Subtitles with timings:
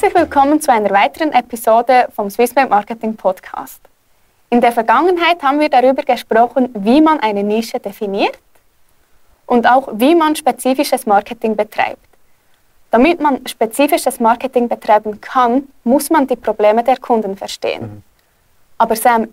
[0.00, 3.80] Herzlich willkommen zu einer weiteren Episode vom Swissmade Marketing Podcast.
[4.48, 8.38] In der Vergangenheit haben wir darüber gesprochen, wie man eine Nische definiert
[9.46, 12.06] und auch wie man spezifisches Marketing betreibt.
[12.92, 17.82] Damit man spezifisches Marketing betreiben kann, muss man die Probleme der Kunden verstehen.
[17.82, 18.02] Mhm.
[18.78, 19.26] Aber Sam,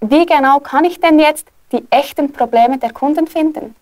[0.00, 3.76] wie genau kann ich denn jetzt die echten Probleme der Kunden finden?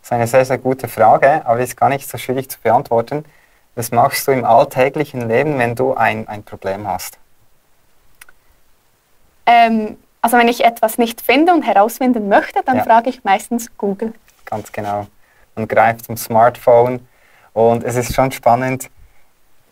[0.00, 3.26] Das ist eine sehr, sehr gute Frage, aber ist gar nicht so schwierig zu beantworten.
[3.78, 7.16] Was machst du im alltäglichen Leben, wenn du ein, ein Problem hast?
[9.46, 12.82] Ähm, also wenn ich etwas nicht finde und herausfinden möchte, dann ja.
[12.82, 14.14] frage ich meistens Google.
[14.46, 15.06] Ganz genau.
[15.54, 17.06] Man greift zum Smartphone
[17.52, 18.90] und es ist schon spannend,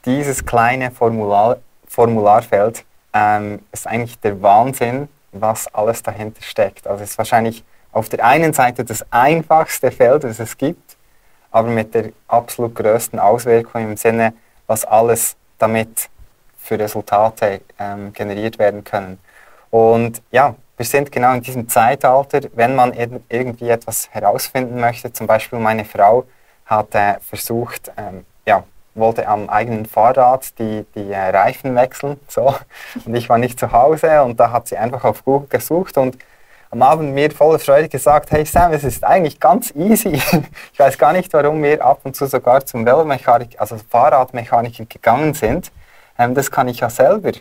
[0.04, 1.56] dieses kleine Formular,
[1.88, 6.86] Formularfeld ähm, ist eigentlich der Wahnsinn, was alles dahinter steckt.
[6.86, 10.95] Also es ist wahrscheinlich auf der einen Seite das einfachste Feld, das es gibt,
[11.56, 14.34] aber mit der absolut größten Auswirkung im Sinne,
[14.66, 16.10] was alles damit
[16.58, 19.18] für Resultate ähm, generiert werden können.
[19.70, 22.92] Und ja, wir sind genau in diesem Zeitalter, wenn man
[23.30, 25.10] irgendwie etwas herausfinden möchte.
[25.14, 26.26] Zum Beispiel meine Frau
[26.66, 28.62] hat äh, versucht, ähm, ja,
[28.94, 32.20] wollte am eigenen Fahrrad die, die äh, Reifen wechseln.
[32.28, 32.54] So.
[33.06, 36.18] Und ich war nicht zu Hause und da hat sie einfach auf Google gesucht und
[36.70, 40.10] am Abend mir voller Freude gesagt, hey Sam, es ist eigentlich ganz easy.
[40.72, 45.34] ich weiß gar nicht, warum wir ab und zu sogar zum Velomechanik, also Fahrradmechaniker gegangen
[45.34, 45.70] sind.
[46.18, 47.32] Ähm, das kann ich ja selber.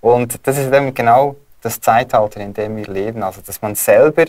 [0.00, 3.22] Und das ist eben genau das Zeitalter, in dem wir leben.
[3.22, 4.26] Also, dass man selber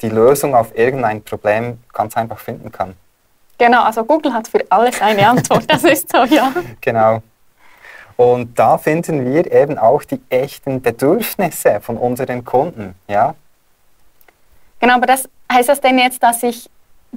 [0.00, 2.94] die Lösung auf irgendein Problem ganz einfach finden kann.
[3.58, 6.52] Genau, also Google hat für alles eine Antwort, das ist so, ja.
[6.80, 7.22] Genau.
[8.16, 13.34] Und da finden wir eben auch die echten Bedürfnisse von unseren Kunden, ja.
[14.80, 16.68] Genau, aber das heißt das denn jetzt, dass ich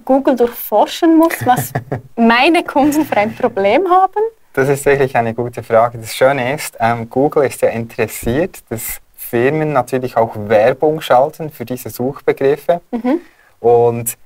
[0.05, 1.71] Google durchforschen muss, was
[2.15, 4.21] meine Kunden für ein Problem haben?
[4.53, 5.97] Das ist wirklich eine gute Frage.
[5.97, 11.63] Das Schöne ist, ähm, Google ist ja interessiert, dass Firmen natürlich auch Werbung schalten für
[11.63, 12.81] diese Suchbegriffe.
[12.91, 13.21] Mhm.
[13.61, 14.17] Und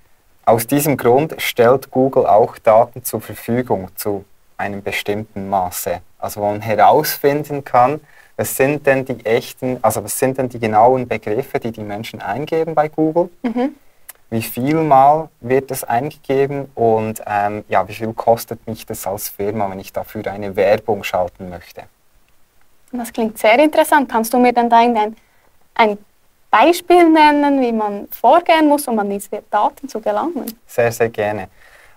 [0.45, 4.25] aus diesem Grund stellt Google auch Daten zur Verfügung zu
[4.57, 6.01] einem bestimmten Maße.
[6.17, 7.99] Also wo man herausfinden kann,
[8.37, 12.21] was sind denn die echten, also was sind denn die genauen Begriffe, die die Menschen
[12.21, 13.29] eingeben bei Google?
[13.43, 13.75] Mhm.
[14.29, 19.29] Wie viel Mal wird das eingegeben und ähm, ja, wie viel kostet mich das als
[19.29, 21.83] Firma, wenn ich dafür eine Werbung schalten möchte?
[22.91, 24.09] Das klingt sehr interessant.
[24.09, 25.15] Kannst du mir dann da ein,
[25.75, 25.97] ein
[26.49, 30.45] Beispiel nennen, wie man vorgehen muss, um an diese Daten zu gelangen?
[30.65, 31.49] Sehr, sehr gerne.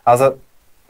[0.05, 0.39] Also,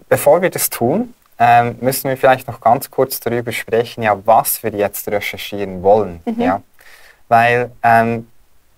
[0.09, 4.62] bevor wir das tun, ähm, müssen wir vielleicht noch ganz kurz darüber sprechen, ja, was
[4.62, 6.21] wir jetzt recherchieren wollen.
[6.25, 6.41] Mhm.
[6.41, 6.62] Ja?
[7.28, 8.28] Weil ähm,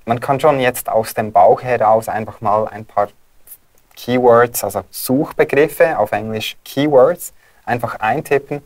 [0.05, 3.09] man kann schon jetzt aus dem Bauch heraus einfach mal ein paar
[3.97, 7.33] Keywords, also Suchbegriffe, auf Englisch Keywords,
[7.65, 8.63] einfach eintippen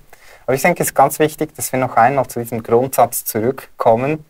[0.46, 4.24] aber ich denke, es ist ganz wichtig, dass wir noch einmal zu diesem Grundsatz zurückkommen.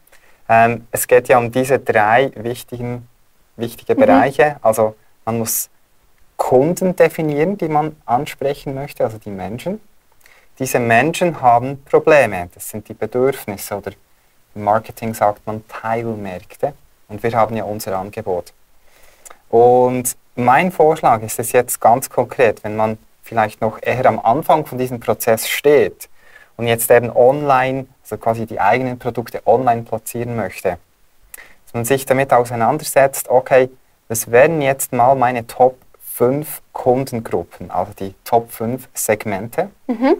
[0.48, 3.08] Ähm, es geht ja um diese drei wichtigen
[3.56, 4.00] wichtige mhm.
[4.00, 4.56] Bereiche.
[4.62, 5.70] Also man muss
[6.54, 9.80] Kunden definieren, die man ansprechen möchte, also die Menschen.
[10.60, 13.90] Diese Menschen haben Probleme, das sind die Bedürfnisse oder
[14.54, 16.74] im Marketing sagt man Teilmärkte
[17.08, 18.52] und wir haben ja unser Angebot.
[19.50, 24.64] Und mein Vorschlag ist es jetzt ganz konkret, wenn man vielleicht noch eher am Anfang
[24.64, 26.08] von diesem Prozess steht
[26.56, 30.78] und jetzt eben online, also quasi die eigenen Produkte online platzieren möchte,
[31.64, 33.70] dass man sich damit auseinandersetzt, okay,
[34.06, 35.83] was wären jetzt mal meine Top
[36.14, 39.70] 5 Kundengruppen, also die Top 5 Segmente?
[39.88, 40.16] Mhm.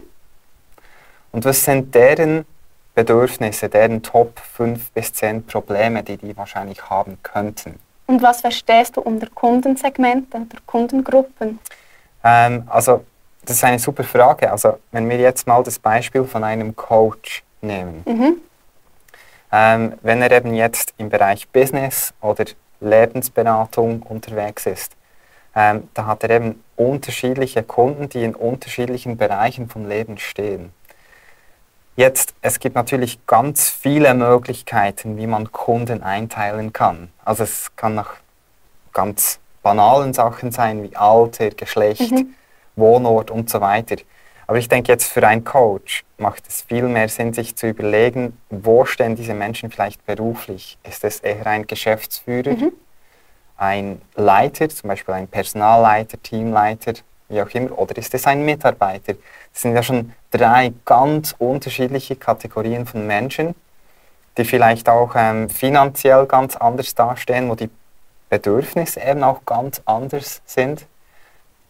[1.31, 2.45] Und was sind deren
[2.95, 7.79] Bedürfnisse, deren Top 5 bis 10 Probleme, die die wahrscheinlich haben könnten?
[8.07, 11.59] Und was verstehst du unter Kundensegmenten oder Kundengruppen?
[12.25, 13.05] Ähm, also
[13.45, 14.51] das ist eine super Frage.
[14.51, 18.03] Also wenn wir jetzt mal das Beispiel von einem Coach nehmen.
[18.05, 18.41] Mhm.
[19.49, 22.43] Ähm, wenn er eben jetzt im Bereich Business oder
[22.81, 24.91] Lebensberatung unterwegs ist,
[25.55, 30.71] ähm, da hat er eben unterschiedliche Kunden, die in unterschiedlichen Bereichen vom Leben stehen.
[31.95, 37.09] Jetzt, es gibt natürlich ganz viele Möglichkeiten, wie man Kunden einteilen kann.
[37.23, 38.15] Also es kann nach
[38.91, 42.35] ganz banalen Sachen sein wie Alter, Geschlecht, mhm.
[42.75, 43.95] Wohnort und so weiter.
[44.47, 48.37] Aber ich denke jetzt für einen Coach macht es viel mehr Sinn, sich zu überlegen,
[48.49, 50.77] wo stehen diese Menschen vielleicht beruflich?
[50.87, 52.73] Ist es eher ein Geschäftsführer, mhm.
[53.57, 56.93] Ein Leiter, zum Beispiel ein Personalleiter, Teamleiter,
[57.29, 59.13] wie auch immer, oder ist es ein Mitarbeiter?
[59.53, 63.55] Das sind ja schon drei ganz unterschiedliche Kategorien von Menschen,
[64.37, 67.69] die vielleicht auch ähm, finanziell ganz anders dastehen, wo die
[68.29, 70.85] Bedürfnisse eben auch ganz anders sind.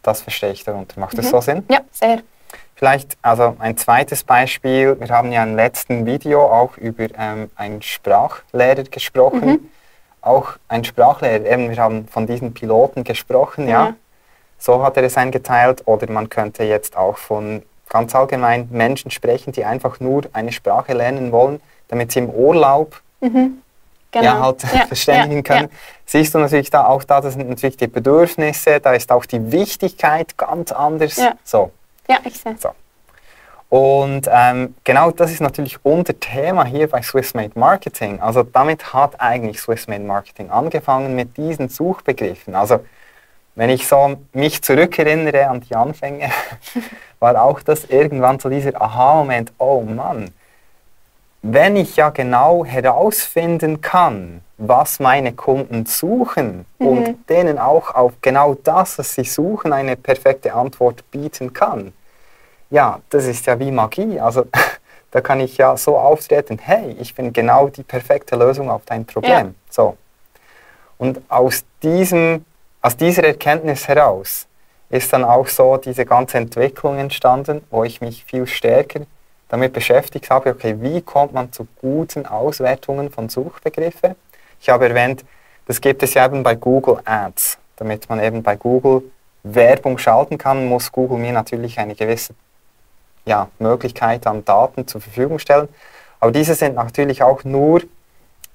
[0.01, 0.99] Das verstehe ich darunter.
[0.99, 1.29] Macht das mhm.
[1.29, 1.63] so Sinn?
[1.69, 2.21] Ja, sehr.
[2.75, 4.99] Vielleicht also ein zweites Beispiel.
[4.99, 9.45] Wir haben ja im letzten Video auch über ähm, einen Sprachlehrer gesprochen.
[9.45, 9.69] Mhm.
[10.25, 13.85] Auch ein Sprachlehrer, eben, wir haben von diesen Piloten gesprochen, ja.
[13.85, 13.93] ja.
[14.57, 15.83] So hat er es eingeteilt.
[15.85, 20.93] Oder man könnte jetzt auch von ganz allgemein Menschen sprechen, die einfach nur eine Sprache
[20.93, 23.61] lernen wollen, damit sie im Urlaub mhm.
[24.11, 24.25] genau.
[24.25, 24.85] ja, halt ja.
[24.87, 25.69] verständigen können.
[25.69, 25.77] Ja.
[26.05, 29.51] Siehst du natürlich da auch da, das sind natürlich die Bedürfnisse, da ist auch die
[29.51, 31.21] Wichtigkeit ganz anders.
[31.43, 31.71] So.
[32.09, 32.55] Ja, ich sehe.
[32.57, 32.69] So.
[33.75, 38.21] Und ähm, genau das ist natürlich unser Thema hier bei Swissmade Marketing.
[38.21, 42.55] Also damit hat eigentlich Swissmade Marketing angefangen mit diesen Suchbegriffen.
[42.55, 42.85] Also
[43.55, 46.29] wenn ich so mich zurückerinnere an die Anfänge,
[47.19, 50.31] war auch das irgendwann so dieser Aha-Moment, oh Mann,
[51.41, 56.87] wenn ich ja genau herausfinden kann, was meine Kunden suchen mhm.
[56.87, 61.91] und denen auch auf genau das, was sie suchen, eine perfekte Antwort bieten kann,
[62.75, 64.19] ja, das ist ja wie Magie.
[64.19, 64.47] Also
[65.11, 69.05] da kann ich ja so auftreten, hey, ich bin genau die perfekte Lösung auf dein
[69.05, 69.47] Problem.
[69.47, 69.53] Ja.
[69.69, 69.97] So.
[70.97, 72.45] Und aus, diesem,
[72.81, 74.47] aus dieser Erkenntnis heraus
[74.89, 79.01] ist dann auch so diese ganze Entwicklung entstanden, wo ich mich viel stärker
[79.47, 84.15] damit beschäftigt habe, okay, wie kommt man zu guten Auswertungen von Suchbegriffen?
[84.59, 85.23] Ich habe erwähnt,
[85.67, 87.57] das gibt es ja eben bei Google Ads.
[87.77, 89.03] Damit man eben bei Google
[89.43, 92.33] Werbung schalten kann, muss Google mir natürlich eine gewisse
[93.25, 95.67] ja, Möglichkeit an Daten zur Verfügung stellen.
[96.19, 97.81] Aber diese sind natürlich auch nur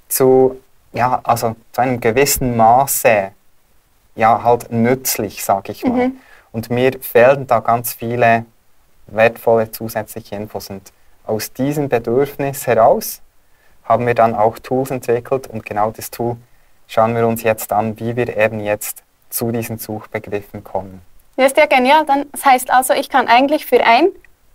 [0.08, 0.60] zu,
[0.92, 3.32] ja, also zu einem gewissen Maße
[4.16, 6.08] ja, halt nützlich, sage ich mal.
[6.08, 6.16] Mhm.
[6.52, 8.44] Und mir fehlen da ganz viele
[9.06, 10.68] wertvolle zusätzliche Infos.
[10.70, 10.92] Und
[11.26, 13.20] aus diesem Bedürfnis heraus
[13.84, 16.36] haben wir dann auch Tools entwickelt und genau das Tool
[16.86, 21.02] schauen wir uns jetzt an, wie wir eben jetzt zu diesen Suchbegriffen kommen.
[21.36, 22.04] Das ist ja genial.
[22.32, 24.08] das heißt also, ich kann eigentlich für ein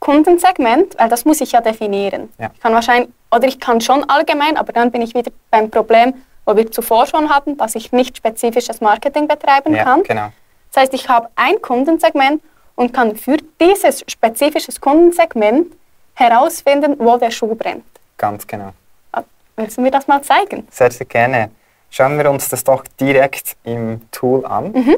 [0.06, 2.30] Kundensegment, weil das muss ich ja definieren.
[2.38, 2.52] Ja.
[2.54, 6.14] Ich kann wahrscheinlich, oder ich kann schon allgemein, aber dann bin ich wieder beim Problem,
[6.46, 10.04] wo wir zuvor schon hatten, dass ich nicht spezifisches Marketing betreiben ja, kann.
[10.04, 10.32] Genau.
[10.72, 12.44] Das heißt, ich habe ein Kundensegment
[12.76, 15.74] und kann für dieses spezifische Kundensegment
[16.14, 17.84] herausfinden, wo der Schuh brennt.
[18.16, 18.74] Ganz genau.
[19.12, 19.24] Ah,
[19.56, 20.68] willst du mir das mal zeigen?
[20.70, 21.50] Sehr, sehr gerne.
[21.90, 24.72] Schauen wir uns das doch direkt im Tool an.
[24.72, 24.98] Mhm.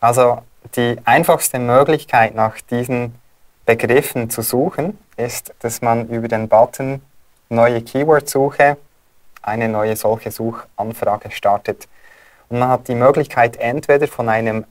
[0.00, 0.38] Also
[0.74, 3.20] die einfachste Möglichkeit nach diesen
[3.64, 7.02] Begriffen zu suchen ist, dass man über den Button
[7.48, 8.76] Neue Keyword-Suche
[9.42, 11.86] eine neue solche Suchanfrage startet.
[12.48, 14.64] Und man hat die Möglichkeit, entweder von einem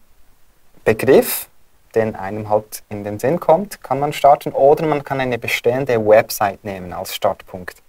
[0.83, 1.47] Begriff
[1.95, 4.51] den einem halt in den Sinn kommt, kann man starten.
[4.51, 7.81] Oder man kann eine bestehende Website nehmen als Startpunkt.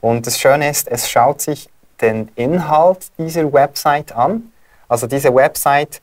[0.00, 1.68] Und das Schöne ist, es schaut sich
[2.00, 4.52] den Inhalt dieser Website an.
[4.88, 6.00] Also diese Website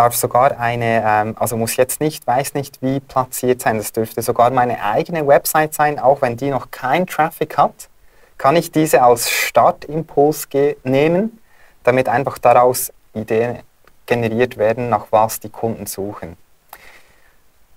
[0.00, 3.76] darf sogar eine, ähm, also muss jetzt nicht, weiß nicht wie platziert sein.
[3.76, 7.90] Das dürfte sogar meine eigene Website sein, auch wenn die noch kein Traffic hat.
[8.38, 10.48] Kann ich diese als Startimpuls
[10.84, 11.38] nehmen,
[11.84, 13.58] damit einfach daraus Ideen
[14.06, 16.38] generiert werden, nach was die Kunden suchen.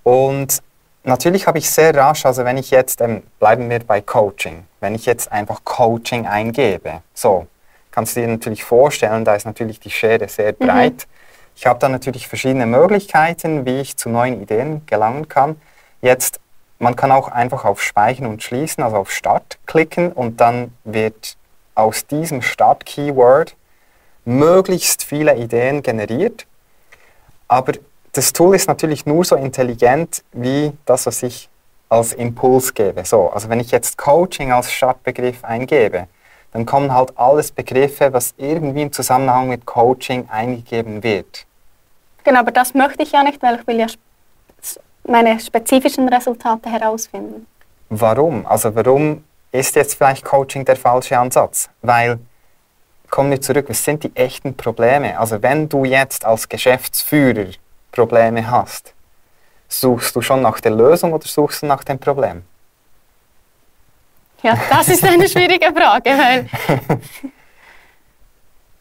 [0.04, 0.64] Und
[1.04, 4.96] natürlich habe ich sehr rasch, also wenn ich jetzt, ähm, bleiben wir bei Coaching, wenn
[4.96, 7.48] ich jetzt einfach Coaching eingebe, so,
[7.92, 10.66] kannst du dir natürlich vorstellen, da ist natürlich die Schere sehr mhm.
[10.66, 11.08] breit.
[11.56, 15.60] Ich habe da natürlich verschiedene Möglichkeiten, wie ich zu neuen Ideen gelangen kann.
[16.02, 16.40] Jetzt,
[16.80, 21.38] man kann auch einfach auf Speichern und Schließen, also auf Start klicken und dann wird
[21.76, 23.56] aus diesem Start-Keyword
[24.26, 26.46] möglichst viele Ideen generiert.
[27.48, 27.74] Aber
[28.14, 31.50] das Tool ist natürlich nur so intelligent wie das, was ich
[31.90, 33.06] als Impuls gebe.
[33.06, 36.08] So, also wenn ich jetzt Coaching als Startbegriff eingebe,
[36.54, 41.46] dann kommen halt alles Begriffe, was irgendwie im Zusammenhang mit Coaching eingegeben wird.
[42.24, 43.88] Genau, aber das möchte ich ja nicht, weil ich will ja
[45.06, 47.48] meine spezifischen Resultate herausfinden.
[47.90, 48.46] Warum?
[48.46, 51.70] Also warum ist jetzt vielleicht Coaching der falsche Ansatz?
[51.82, 52.20] Weil,
[53.10, 55.20] kommen wir zurück, was sind die echten Probleme?
[55.20, 57.48] Also wenn du jetzt als Geschäftsführer
[57.92, 58.94] Probleme hast,
[59.68, 62.44] suchst du schon nach der Lösung oder suchst du nach dem Problem?
[64.44, 66.50] Ja, das ist eine schwierige Frage, weil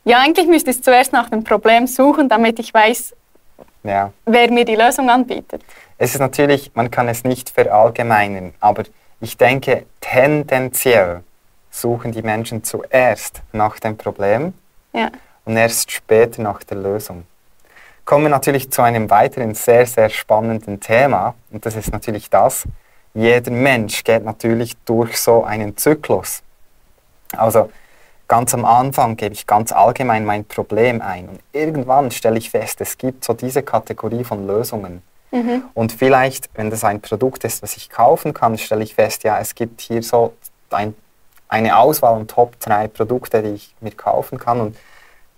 [0.05, 3.15] ja, eigentlich müsste ich zuerst nach dem Problem suchen, damit ich weiß,
[3.85, 4.13] ja.
[4.27, 5.63] wer mir die Lösung anbietet.
[5.99, 8.83] Es ist natürlich, man kann es nicht verallgemeinern, aber
[9.21, 11.23] ich denke, tendenziell
[11.71, 14.53] suchen die Menschen zuerst nach dem Problem
[14.93, 15.11] ja.
[15.45, 17.25] und erst später nach der Lösung
[18.05, 21.35] kommen wir natürlich zu einem weiteren sehr, sehr spannenden Thema.
[21.51, 22.65] Und das ist natürlich das,
[23.15, 26.43] jeder Mensch geht natürlich durch so einen Zyklus.
[27.37, 27.71] Also
[28.29, 32.81] ganz am Anfang gebe ich ganz allgemein mein Problem ein und irgendwann stelle ich fest,
[32.81, 35.03] es gibt so diese Kategorie von Lösungen.
[35.33, 35.65] Mhm.
[35.75, 39.39] Und vielleicht, wenn das ein Produkt ist, was ich kaufen kann, stelle ich fest, ja,
[39.39, 40.35] es gibt hier so
[40.71, 40.95] ein,
[41.49, 44.61] eine Auswahl und Top 3 Produkte, die ich mir kaufen kann.
[44.61, 44.77] Und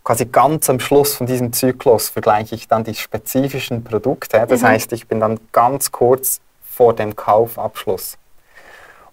[0.02, 4.44] quasi ganz am Schluss von diesem Zyklus vergleiche ich dann die spezifischen Produkte.
[4.48, 4.66] Das mhm.
[4.66, 6.40] heißt, ich bin dann ganz kurz
[6.74, 8.18] vor dem Kaufabschluss.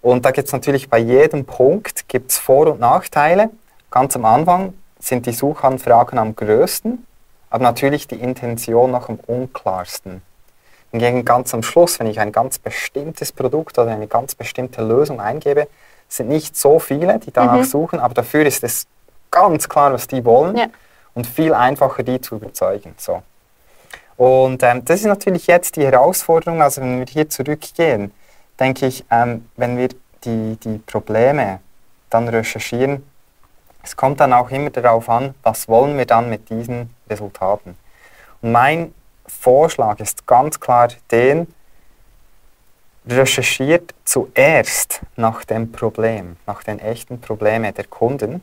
[0.00, 3.50] Und da gibt es natürlich bei jedem Punkt gibt's Vor- und Nachteile.
[3.90, 7.06] Ganz am Anfang sind die Suchanfragen am größten,
[7.50, 10.22] aber natürlich die Intention noch am unklarsten.
[10.90, 15.20] Hingegen ganz am Schluss, wenn ich ein ganz bestimmtes Produkt oder eine ganz bestimmte Lösung
[15.20, 15.68] eingebe,
[16.08, 17.64] sind nicht so viele, die danach mhm.
[17.64, 18.86] suchen, aber dafür ist es
[19.30, 20.66] ganz klar, was die wollen ja.
[21.14, 22.94] und viel einfacher, die zu überzeugen.
[22.98, 23.22] So.
[24.16, 28.12] Und ähm, das ist natürlich jetzt die Herausforderung, also wenn wir hier zurückgehen,
[28.60, 29.88] denke ich, ähm, wenn wir
[30.24, 31.60] die, die Probleme
[32.10, 33.02] dann recherchieren,
[33.82, 37.76] es kommt dann auch immer darauf an, was wollen wir dann mit diesen Resultaten.
[38.40, 38.94] Und mein
[39.26, 41.52] Vorschlag ist ganz klar den,
[43.08, 48.42] recherchiert zuerst nach dem Problem, nach den echten Problemen der Kunden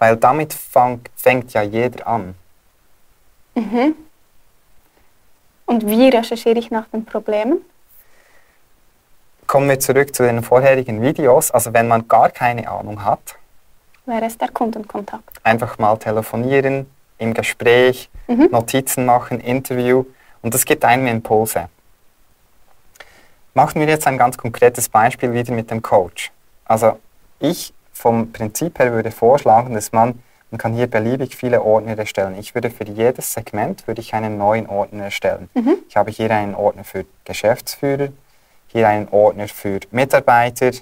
[0.00, 2.34] weil damit fang, fängt ja jeder an.
[3.54, 3.94] Mhm.
[5.70, 7.58] Und wie recherchiere ich nach den Problemen?
[9.46, 11.52] Kommen wir zurück zu den vorherigen Videos.
[11.52, 13.36] Also wenn man gar keine Ahnung hat,
[14.04, 15.30] wäre es der Kundenkontakt.
[15.44, 18.48] Einfach mal telefonieren, im Gespräch, mhm.
[18.50, 20.06] Notizen machen, Interview
[20.42, 21.68] und das gibt einem Impulse.
[23.54, 26.32] Machen wir jetzt ein ganz konkretes Beispiel wieder mit dem Coach.
[26.64, 26.98] Also
[27.38, 32.36] ich vom Prinzip her würde vorschlagen, dass man, man kann hier beliebig viele Ordner erstellen.
[32.38, 35.48] Ich würde für jedes Segment würde ich einen neuen Ordner erstellen.
[35.54, 35.78] Mhm.
[35.88, 38.08] Ich habe hier einen Ordner für Geschäftsführer,
[38.66, 40.72] hier einen Ordner für Mitarbeiter,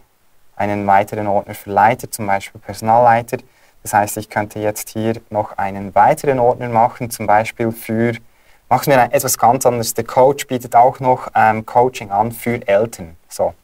[0.56, 3.38] einen weiteren Ordner für Leiter, zum Beispiel Personalleiter.
[3.82, 8.14] Das heißt, ich könnte jetzt hier noch einen weiteren Ordner machen, zum Beispiel für,
[8.68, 9.94] machen wir etwas ganz anderes.
[9.94, 13.54] Der Coach bietet auch noch ähm, Coaching an für Eltern, so,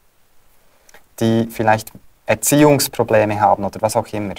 [1.18, 1.92] die vielleicht
[2.26, 4.34] Erziehungsprobleme haben oder was auch immer.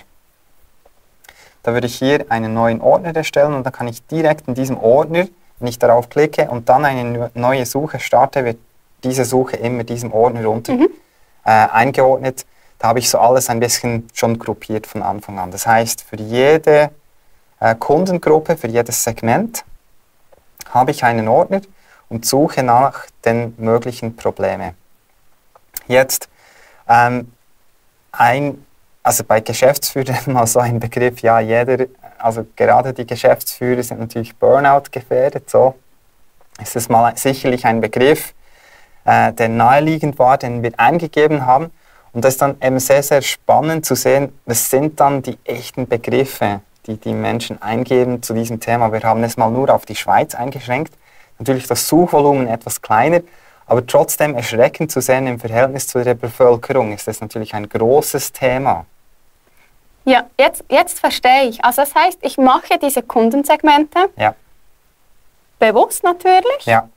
[1.65, 4.77] Da würde ich hier einen neuen Ordner erstellen und dann kann ich direkt in diesem
[4.77, 8.57] Ordner, wenn ich darauf klicke und dann eine neue Suche starte, wird
[9.03, 10.89] diese Suche immer diesem Ordner runter mhm.
[11.43, 12.45] äh, eingeordnet.
[12.77, 15.50] Da habe ich so alles ein bisschen schon gruppiert von Anfang an.
[15.50, 16.91] Das heißt, für jede
[17.60, 19.65] äh, Kundengruppe, für jedes Segment
[20.69, 21.62] habe ich einen Ordner
[22.10, 24.75] und suche nach den möglichen Problemen.
[25.88, 26.29] Jetzt
[26.88, 27.31] ähm,
[28.12, 28.63] ein,
[29.05, 31.85] also bei Geschäftsführern mal so ein Begriff, ja, jeder,
[32.17, 35.75] also gerade die Geschäftsführer sind natürlich Burnout gefährdet, so
[36.59, 38.33] ist es mal sicherlich ein Begriff,
[39.05, 41.69] äh, der naheliegend war, den wir eingegeben haben.
[42.13, 45.88] Und das ist dann eben sehr, sehr spannend zu sehen, was sind dann die echten
[45.88, 48.91] Begriffe, die die Menschen eingeben zu diesem Thema.
[48.91, 50.93] Wir haben es mal nur auf die Schweiz eingeschränkt.
[51.38, 53.19] Natürlich das Suchvolumen etwas kleiner,
[53.67, 58.31] aber trotzdem erschreckend zu sehen im Verhältnis zu der Bevölkerung ist das natürlich ein großes
[58.31, 58.85] Thema.
[60.05, 61.63] Ja, jetzt, jetzt verstehe ich.
[61.65, 64.35] Also das heißt, ich mache diese Kundensegmente ja.
[65.59, 66.65] bewusst natürlich.
[66.65, 66.88] Ja.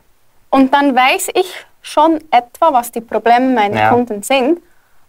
[0.51, 3.91] Und dann weiß ich schon etwa, was die Probleme meiner ja.
[3.91, 4.61] Kunden sind.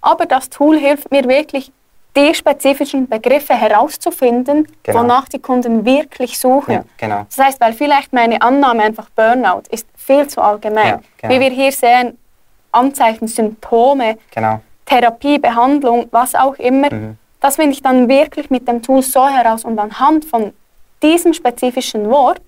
[0.01, 1.72] Aber das Tool hilft mir wirklich,
[2.15, 5.00] die spezifischen Begriffe herauszufinden, genau.
[5.00, 6.74] wonach die Kunden wirklich suchen.
[6.74, 7.25] Ja, genau.
[7.29, 10.88] Das heißt, weil vielleicht meine Annahme einfach Burnout ist viel zu allgemein.
[10.88, 11.34] Ja, genau.
[11.34, 12.18] Wie wir hier sehen,
[12.72, 14.62] Anzeichen, Symptome, genau.
[14.86, 17.18] Therapie, Behandlung, was auch immer, mhm.
[17.39, 20.53] Das finde ich dann wirklich mit dem Tool so heraus und anhand von
[21.01, 22.41] diesem spezifischen Wort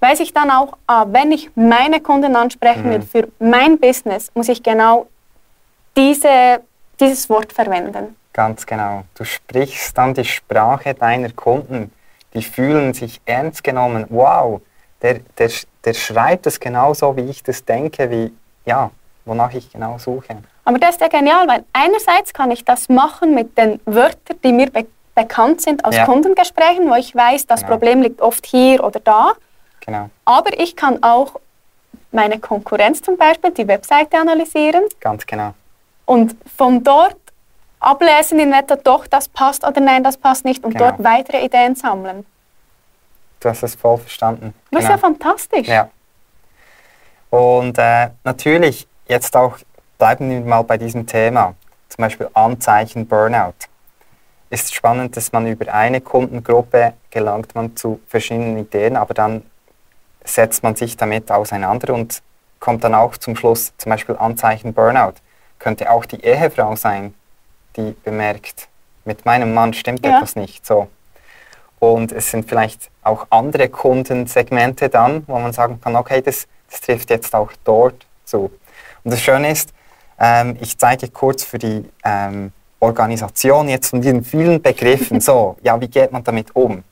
[0.00, 2.90] weiß ich dann auch, ah, wenn ich meine Kunden ansprechen mhm.
[2.90, 5.06] will für mein Business, muss ich genau
[5.96, 6.62] diese,
[6.98, 8.16] dieses Wort verwenden.
[8.32, 9.04] Ganz genau.
[9.14, 11.92] Du sprichst dann die Sprache deiner Kunden.
[12.32, 14.06] Die fühlen sich ernst genommen.
[14.08, 14.62] Wow,
[15.02, 15.50] der, der,
[15.84, 18.32] der schreibt es genauso, wie ich das denke, wie,
[18.64, 18.90] ja,
[19.24, 20.38] wonach ich genau suche.
[20.70, 24.52] Aber das ist ja genial, weil einerseits kann ich das machen mit den Wörtern, die
[24.52, 24.86] mir be
[25.16, 26.04] bekannt sind aus ja.
[26.04, 27.72] Kundengesprächen, wo ich weiß, das genau.
[27.72, 29.32] Problem liegt oft hier oder da.
[29.84, 30.08] Genau.
[30.24, 31.40] Aber ich kann auch
[32.12, 34.84] meine Konkurrenz zum Beispiel, die Webseite analysieren.
[35.00, 35.54] Ganz genau.
[36.06, 37.16] Und von dort
[37.80, 40.90] ablesen in etwa doch, das passt oder nein, das passt nicht und genau.
[40.90, 42.24] dort weitere Ideen sammeln.
[43.40, 44.54] Du hast es voll verstanden.
[44.70, 44.78] Das genau.
[44.78, 45.08] ist ja genau.
[45.08, 45.68] fantastisch.
[45.68, 45.90] Ja.
[47.30, 49.58] Und äh, natürlich, jetzt auch
[50.00, 51.54] bleiben wir mal bei diesem Thema,
[51.90, 53.68] zum Beispiel Anzeichen Burnout.
[54.48, 59.42] Ist spannend, dass man über eine Kundengruppe gelangt man zu verschiedenen Ideen, aber dann
[60.24, 62.22] setzt man sich damit auseinander und
[62.60, 65.14] kommt dann auch zum Schluss zum Beispiel Anzeichen Burnout.
[65.58, 67.14] Könnte auch die Ehefrau sein,
[67.76, 68.68] die bemerkt,
[69.04, 70.16] mit meinem Mann stimmt ja.
[70.16, 70.64] etwas nicht.
[70.64, 70.88] So.
[71.78, 76.80] Und es sind vielleicht auch andere Kundensegmente dann, wo man sagen kann, okay, das, Das
[76.80, 78.50] trifft jetzt auch dort zu.
[79.04, 79.74] Und das Schöne ist,
[80.20, 85.80] ähm, ich zeige kurz für die ähm, Organisation jetzt von diesen vielen Begriffen, so, ja,
[85.80, 86.84] wie geht man damit um?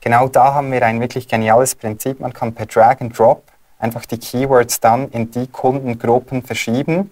[0.00, 2.20] Genau da haben wir ein wirklich geniales Prinzip.
[2.20, 3.42] Man kann per Drag and Drop
[3.80, 7.10] einfach die Keywords dann in die Kundengruppen verschieben.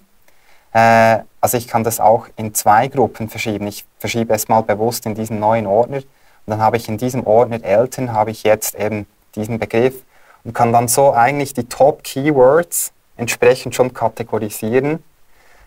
[0.72, 3.66] Äh, also ich kann das auch in zwei Gruppen verschieben.
[3.66, 6.06] Ich verschiebe es mal bewusst in diesen neuen Ordner und
[6.46, 10.02] dann habe ich in diesem Ordner Eltern habe ich jetzt eben diesen Begriff
[10.44, 15.02] und kann dann so eigentlich die Top-Keywords entsprechend schon kategorisieren.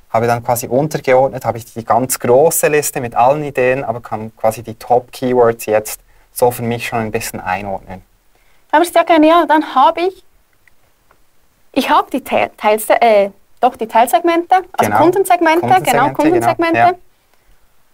[0.09, 4.35] Habe dann quasi untergeordnet, habe ich die ganz große Liste mit allen Ideen, aber kann
[4.35, 6.01] quasi die Top-Keywords jetzt
[6.31, 8.01] so für mich schon ein bisschen einordnen.
[8.71, 9.45] Aber ist ja genial.
[9.47, 10.23] Dann habe ich,
[11.73, 14.97] ich habe die Teils, äh, doch die Teilsegmente, also genau.
[14.97, 16.79] Kundensegmente, Kundensegmente, genau Kundensegmente.
[16.79, 16.91] Genau.
[16.91, 16.97] Ja.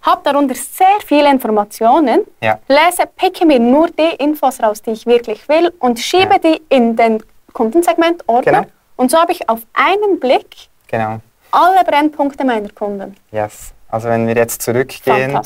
[0.03, 2.59] Habe darunter sehr viele Informationen, ja.
[2.67, 6.37] lese, picke mir nur die Infos raus, die ich wirklich will und schiebe ja.
[6.37, 8.61] die in den Kundensegment-Ordner.
[8.61, 8.73] Genau.
[8.97, 11.19] Und so habe ich auf einen Blick genau.
[11.55, 13.15] Alle Brennpunkte meiner Kunden.
[13.31, 13.73] Yes.
[13.89, 15.39] Also wenn wir jetzt zurückgehen,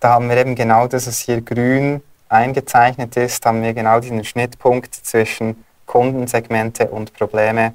[0.00, 4.24] da haben wir eben genau das, was hier grün eingezeichnet ist, haben wir genau diesen
[4.24, 7.74] Schnittpunkt zwischen Kundensegmente und Probleme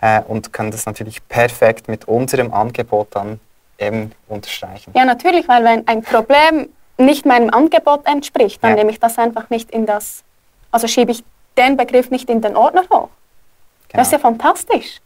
[0.00, 3.40] äh, und können das natürlich perfekt mit unserem Angebot dann
[3.78, 4.92] eben unterstreichen.
[4.94, 6.68] Ja, natürlich, weil wenn ein Problem
[6.98, 8.76] nicht meinem Angebot entspricht, dann ja.
[8.76, 10.22] nehme ich das einfach nicht in das,
[10.70, 11.24] also schiebe ich
[11.56, 13.08] den Begriff nicht in den Ordner hoch.
[13.88, 14.00] Genau.
[14.00, 15.00] Das ist ja fantastisch.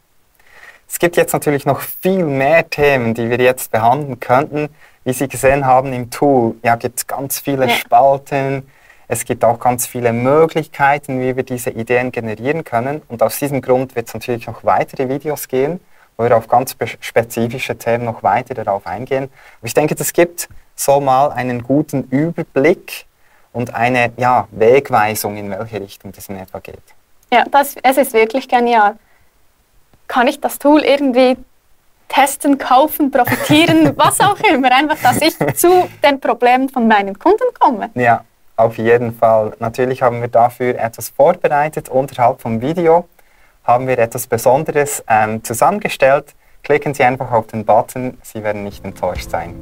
[0.89, 4.69] Es gibt jetzt natürlich noch viel mehr Themen, die wir jetzt behandeln könnten.
[5.03, 7.75] Wie Sie gesehen haben im Tool, ja, gibt es ganz viele ja.
[7.75, 8.67] Spalten.
[9.07, 13.01] Es gibt auch ganz viele Möglichkeiten, wie wir diese Ideen generieren können.
[13.07, 15.79] Und aus diesem Grund wird es natürlich noch weitere Videos geben,
[16.17, 19.25] wo wir auf ganz spezifische Themen noch weiter darauf eingehen.
[19.59, 23.05] Aber ich denke, das gibt so mal einen guten Überblick
[23.53, 26.81] und eine ja, Wegweisung, in welche Richtung das in etwa geht.
[27.31, 28.95] Ja, das, es ist wirklich genial.
[30.17, 31.37] Kann ich das Tool irgendwie
[32.07, 34.71] testen, kaufen, profitieren, was auch immer.
[34.71, 37.91] Einfach, dass ich zu den Problemen von meinen Kunden komme.
[37.93, 38.23] Ja,
[38.55, 39.53] auf jeden Fall.
[39.59, 41.89] Natürlich haben wir dafür etwas vorbereitet.
[41.89, 43.07] Unterhalb vom Video
[43.63, 46.33] haben wir etwas Besonderes ähm, zusammengestellt.
[46.63, 49.53] Klicken Sie einfach auf den Button, Sie werden nicht enttäuscht sein.